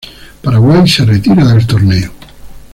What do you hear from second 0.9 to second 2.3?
retira del torneo.